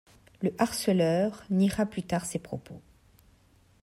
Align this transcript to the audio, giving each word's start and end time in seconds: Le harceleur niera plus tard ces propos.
Le 0.41 0.51
harceleur 0.57 1.43
niera 1.51 1.85
plus 1.85 2.01
tard 2.01 2.25
ces 2.25 2.39
propos. 2.39 2.81